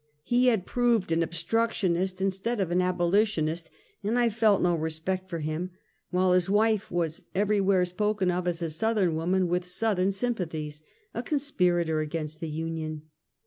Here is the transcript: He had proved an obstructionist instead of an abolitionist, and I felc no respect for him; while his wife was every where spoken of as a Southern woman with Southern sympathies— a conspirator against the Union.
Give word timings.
He 0.23 0.47
had 0.47 0.65
proved 0.65 1.11
an 1.11 1.21
obstructionist 1.21 2.19
instead 2.19 2.59
of 2.59 2.71
an 2.71 2.81
abolitionist, 2.81 3.69
and 4.01 4.17
I 4.17 4.29
felc 4.29 4.59
no 4.59 4.73
respect 4.73 5.29
for 5.29 5.41
him; 5.41 5.69
while 6.09 6.33
his 6.33 6.49
wife 6.49 6.89
was 6.89 7.21
every 7.35 7.61
where 7.61 7.85
spoken 7.85 8.31
of 8.31 8.47
as 8.47 8.63
a 8.63 8.71
Southern 8.71 9.13
woman 9.15 9.47
with 9.47 9.63
Southern 9.63 10.11
sympathies— 10.11 10.81
a 11.13 11.21
conspirator 11.21 11.99
against 11.99 12.39
the 12.39 12.49
Union. 12.49 13.03